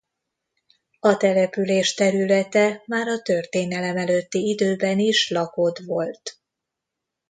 [0.99, 6.39] A település területe már a történelem előtti időben is lakott volt.